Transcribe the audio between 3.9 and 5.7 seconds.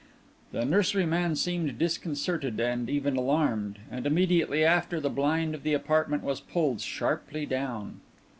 and immediately after the blind of